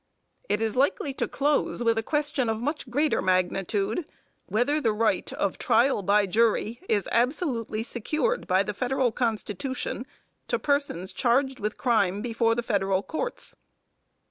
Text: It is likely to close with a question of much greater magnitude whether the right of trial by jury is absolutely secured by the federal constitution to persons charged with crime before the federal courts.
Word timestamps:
It 0.49 0.61
is 0.63 0.75
likely 0.75 1.13
to 1.13 1.27
close 1.27 1.83
with 1.83 1.95
a 1.95 2.01
question 2.01 2.49
of 2.49 2.59
much 2.59 2.89
greater 2.89 3.21
magnitude 3.21 4.07
whether 4.47 4.81
the 4.81 4.93
right 4.93 5.31
of 5.33 5.59
trial 5.59 6.01
by 6.01 6.25
jury 6.25 6.79
is 6.89 7.07
absolutely 7.11 7.83
secured 7.83 8.47
by 8.47 8.63
the 8.63 8.73
federal 8.73 9.11
constitution 9.11 10.07
to 10.47 10.57
persons 10.57 11.13
charged 11.13 11.59
with 11.59 11.77
crime 11.77 12.23
before 12.23 12.55
the 12.55 12.63
federal 12.63 13.03
courts. 13.03 13.55